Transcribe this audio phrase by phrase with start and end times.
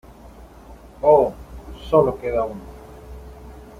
[1.03, 1.31] ¡Oh!
[1.87, 2.63] Sólo queda uno.